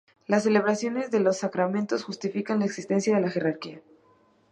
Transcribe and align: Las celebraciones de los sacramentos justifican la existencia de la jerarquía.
Las 0.25 0.41
celebraciones 0.45 1.11
de 1.11 1.19
los 1.19 1.37
sacramentos 1.37 2.03
justifican 2.05 2.57
la 2.57 2.65
existencia 2.65 3.13
de 3.13 3.21
la 3.21 3.29
jerarquía. 3.29 3.81